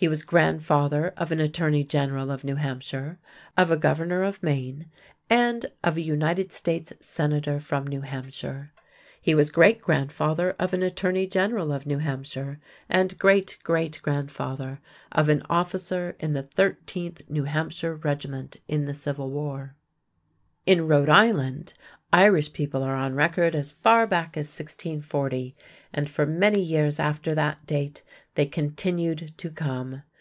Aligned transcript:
He 0.00 0.08
was 0.08 0.22
grandfather 0.22 1.12
of 1.18 1.30
an 1.30 1.40
attorney 1.40 1.84
general 1.84 2.30
of 2.30 2.42
New 2.42 2.54
Hampshire, 2.56 3.18
of 3.54 3.70
a 3.70 3.76
governor 3.76 4.22
of 4.22 4.42
Maine, 4.42 4.90
and 5.28 5.66
of 5.84 5.98
a 5.98 6.00
United 6.00 6.52
States 6.52 6.94
Senator 7.02 7.60
from 7.60 7.86
New 7.86 8.00
Hampshire. 8.00 8.72
He 9.20 9.34
was 9.34 9.50
great 9.50 9.82
grandfather 9.82 10.56
of 10.58 10.72
an 10.72 10.82
attorney 10.82 11.26
general 11.26 11.70
of 11.70 11.84
New 11.84 11.98
Hampshire, 11.98 12.58
and 12.88 13.18
great 13.18 13.58
great 13.62 14.00
grandfather 14.02 14.80
of 15.12 15.28
an 15.28 15.42
officer 15.50 16.16
in 16.18 16.32
the 16.32 16.44
Thirteenth 16.44 17.20
New 17.28 17.44
Hampshire 17.44 17.94
regiment 17.96 18.56
in 18.68 18.86
the 18.86 18.94
Civil 18.94 19.28
War. 19.30 19.74
In 20.64 20.86
Rhode 20.88 21.08
Island, 21.10 21.74
Irish 22.12 22.52
people 22.52 22.82
are 22.82 22.96
on 22.96 23.14
record 23.14 23.54
as 23.54 23.70
far 23.70 24.06
back 24.06 24.36
as 24.36 24.46
1640, 24.48 25.54
and 25.92 26.10
for 26.10 26.26
many 26.26 26.60
years 26.60 26.98
after 26.98 27.34
that 27.36 27.64
date 27.66 28.02
they 28.34 28.46
continued 28.46 29.32
to 29.38 29.48
come. 29.50 30.02